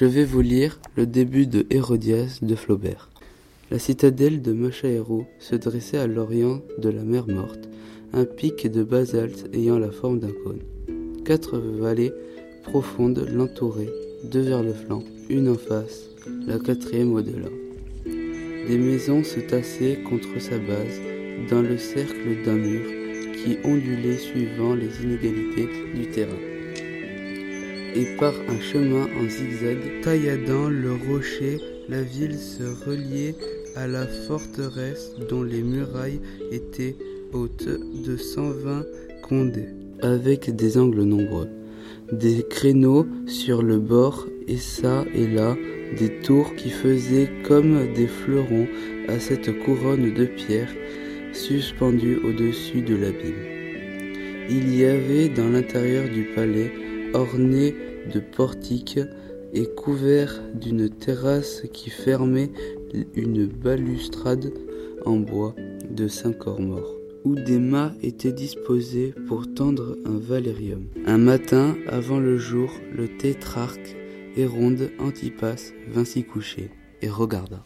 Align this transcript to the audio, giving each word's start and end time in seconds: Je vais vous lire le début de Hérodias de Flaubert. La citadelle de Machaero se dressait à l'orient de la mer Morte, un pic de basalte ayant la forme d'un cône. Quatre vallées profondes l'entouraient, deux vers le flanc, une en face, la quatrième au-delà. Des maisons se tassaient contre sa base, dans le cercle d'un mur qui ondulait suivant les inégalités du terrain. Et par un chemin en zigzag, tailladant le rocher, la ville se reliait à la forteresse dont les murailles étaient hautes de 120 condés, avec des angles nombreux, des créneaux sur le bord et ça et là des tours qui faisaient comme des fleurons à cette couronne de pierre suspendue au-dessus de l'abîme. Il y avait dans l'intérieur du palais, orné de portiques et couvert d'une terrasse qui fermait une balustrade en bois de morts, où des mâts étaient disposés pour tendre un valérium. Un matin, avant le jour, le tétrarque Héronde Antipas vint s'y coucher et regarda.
Je 0.00 0.06
vais 0.06 0.24
vous 0.24 0.40
lire 0.40 0.80
le 0.96 1.04
début 1.04 1.46
de 1.46 1.66
Hérodias 1.68 2.38
de 2.40 2.54
Flaubert. 2.54 3.10
La 3.70 3.78
citadelle 3.78 4.40
de 4.40 4.54
Machaero 4.54 5.26
se 5.38 5.56
dressait 5.56 5.98
à 5.98 6.06
l'orient 6.06 6.62
de 6.78 6.88
la 6.88 7.02
mer 7.02 7.28
Morte, 7.28 7.68
un 8.14 8.24
pic 8.24 8.66
de 8.66 8.82
basalte 8.82 9.50
ayant 9.52 9.78
la 9.78 9.90
forme 9.90 10.18
d'un 10.18 10.32
cône. 10.42 10.62
Quatre 11.26 11.58
vallées 11.58 12.14
profondes 12.62 13.28
l'entouraient, 13.30 13.92
deux 14.24 14.40
vers 14.40 14.62
le 14.62 14.72
flanc, 14.72 15.02
une 15.28 15.50
en 15.50 15.58
face, 15.58 16.08
la 16.46 16.58
quatrième 16.58 17.12
au-delà. 17.12 17.50
Des 18.06 18.78
maisons 18.78 19.22
se 19.22 19.40
tassaient 19.40 19.98
contre 20.08 20.40
sa 20.40 20.56
base, 20.56 20.98
dans 21.50 21.60
le 21.60 21.76
cercle 21.76 22.42
d'un 22.42 22.56
mur 22.56 22.86
qui 23.34 23.58
ondulait 23.64 24.16
suivant 24.16 24.74
les 24.74 25.02
inégalités 25.02 25.68
du 25.94 26.06
terrain. 26.06 26.59
Et 27.94 28.16
par 28.18 28.34
un 28.48 28.60
chemin 28.60 29.06
en 29.18 29.28
zigzag, 29.28 29.78
tailladant 30.02 30.68
le 30.68 30.92
rocher, 30.92 31.58
la 31.88 32.02
ville 32.02 32.38
se 32.38 32.62
reliait 32.88 33.34
à 33.76 33.86
la 33.86 34.06
forteresse 34.06 35.12
dont 35.28 35.42
les 35.42 35.62
murailles 35.62 36.20
étaient 36.52 36.96
hautes 37.32 37.68
de 38.04 38.16
120 38.16 38.84
condés, 39.22 39.68
avec 40.02 40.54
des 40.54 40.78
angles 40.78 41.02
nombreux, 41.02 41.48
des 42.12 42.44
créneaux 42.48 43.06
sur 43.26 43.62
le 43.62 43.78
bord 43.78 44.26
et 44.46 44.56
ça 44.56 45.04
et 45.14 45.26
là 45.26 45.56
des 45.98 46.20
tours 46.20 46.54
qui 46.54 46.70
faisaient 46.70 47.30
comme 47.46 47.92
des 47.94 48.06
fleurons 48.06 48.68
à 49.08 49.18
cette 49.18 49.50
couronne 49.64 50.14
de 50.14 50.24
pierre 50.24 50.70
suspendue 51.32 52.18
au-dessus 52.24 52.82
de 52.82 52.94
l'abîme. 52.94 53.60
Il 54.48 54.76
y 54.76 54.84
avait 54.84 55.28
dans 55.28 55.48
l'intérieur 55.48 56.08
du 56.08 56.24
palais, 56.34 56.72
orné 57.14 57.74
de 58.12 58.20
portiques 58.20 59.00
et 59.52 59.66
couvert 59.66 60.42
d'une 60.54 60.88
terrasse 60.88 61.62
qui 61.72 61.90
fermait 61.90 62.50
une 63.14 63.46
balustrade 63.46 64.52
en 65.04 65.16
bois 65.16 65.54
de 65.90 66.08
morts, 66.60 66.94
où 67.24 67.34
des 67.34 67.58
mâts 67.58 67.92
étaient 68.02 68.32
disposés 68.32 69.14
pour 69.26 69.52
tendre 69.52 69.96
un 70.04 70.18
valérium. 70.18 70.84
Un 71.06 71.18
matin, 71.18 71.76
avant 71.88 72.20
le 72.20 72.36
jour, 72.36 72.70
le 72.92 73.08
tétrarque 73.08 73.96
Héronde 74.36 74.90
Antipas 75.00 75.72
vint 75.88 76.04
s'y 76.04 76.24
coucher 76.24 76.70
et 77.02 77.08
regarda. 77.08 77.64